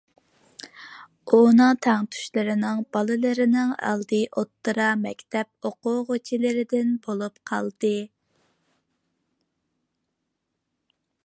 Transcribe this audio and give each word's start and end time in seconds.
ئۇنىڭ 1.33 1.75
تەڭتۇشلىرىنىڭ 1.85 2.79
بالىلىرىنىڭ 2.97 3.75
ئالدى 3.89 4.21
ئوتتۇرا 4.43 4.89
مەكتەپ 5.03 5.69
ئوقۇغۇچىلىرىدىن 5.71 6.97
بولۇپ 7.05 7.41
قالدى. 7.53 7.95